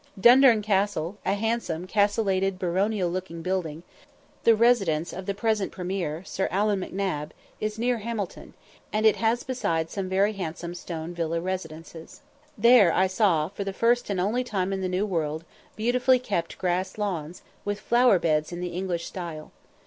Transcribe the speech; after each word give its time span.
Dundurn 0.19 0.63
Castle, 0.63 1.19
a 1.23 1.33
handsome, 1.35 1.85
castellated, 1.85 2.57
baronial 2.57 3.07
looking 3.07 3.43
building, 3.43 3.83
the 4.45 4.55
residence 4.55 5.13
of 5.13 5.27
the 5.27 5.35
present 5.35 5.71
Premier, 5.71 6.23
Sir 6.25 6.47
Allan 6.49 6.79
M'Nab, 6.79 7.33
is 7.59 7.77
near 7.77 7.99
Hamilton, 7.99 8.55
and 8.91 9.05
it 9.05 9.17
has 9.17 9.43
besides 9.43 9.93
some 9.93 10.09
very 10.09 10.33
handsome 10.33 10.73
stone 10.73 11.13
villa 11.13 11.39
residences. 11.39 12.21
There 12.57 12.91
I 12.91 13.05
saw, 13.05 13.49
for 13.49 13.63
the 13.63 13.73
first 13.73 14.09
and 14.09 14.19
only 14.19 14.43
time 14.43 14.73
in 14.73 14.81
the 14.81 14.89
New 14.89 15.05
World, 15.05 15.45
beautifully 15.75 16.17
kept 16.17 16.57
grass 16.57 16.97
lawns, 16.97 17.43
with 17.63 17.79
flower 17.79 18.17
beds 18.17 18.51
in 18.51 18.59
the 18.59 18.69
English 18.73 19.05
style. 19.05 19.51